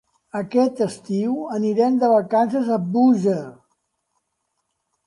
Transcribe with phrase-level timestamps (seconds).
[0.37, 3.39] Aquest estiu anirem de vacances a Búger.